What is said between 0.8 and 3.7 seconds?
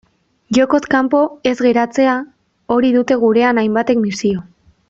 kanpo ez geratzea, hori dute gurean